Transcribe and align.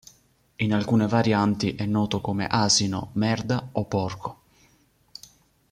In 0.55 0.73
alcune 0.73 1.05
varianti 1.07 1.75
è 1.75 1.85
noto 1.85 2.21
come 2.21 2.47
Asino, 2.47 3.11
Merda 3.13 3.69
o 3.73 3.85
Porco. 3.85 4.41